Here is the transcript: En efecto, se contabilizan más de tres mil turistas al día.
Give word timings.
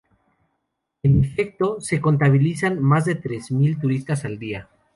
En 1.03 1.23
efecto, 1.23 1.79
se 1.79 2.01
contabilizan 2.01 2.81
más 2.81 3.05
de 3.05 3.13
tres 3.13 3.51
mil 3.51 3.77
turistas 3.79 4.25
al 4.25 4.39
día. 4.39 4.67